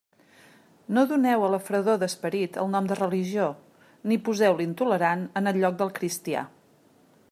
No 0.97 1.01
doneu 1.11 1.43
a 1.47 1.49
la 1.55 1.59
fredor 1.65 1.99
d'esperit 2.03 2.57
el 2.63 2.71
nom 2.77 2.89
de 2.93 2.97
religió; 3.01 3.51
ni 4.11 4.21
poseu 4.29 4.61
l'intolerant 4.61 5.25
en 5.43 5.53
el 5.53 5.65
lloc 5.65 5.81
del 5.83 5.97
cristià. 6.01 6.49